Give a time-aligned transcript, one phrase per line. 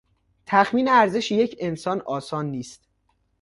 [0.45, 2.87] تخمین ارزش یک انسان آسان نیست.